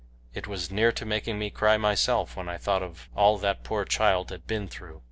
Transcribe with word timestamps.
It 0.33 0.47
was 0.47 0.71
near 0.71 0.91
to 0.93 1.05
making 1.05 1.37
me 1.37 1.51
cry 1.51 1.77
myself 1.77 2.35
when 2.35 2.49
I 2.49 2.57
thought 2.57 2.81
of 2.81 3.07
all 3.15 3.37
that 3.37 3.63
poor 3.63 3.85
child 3.85 4.31
had 4.31 4.47
been 4.47 4.67
through. 4.67 4.99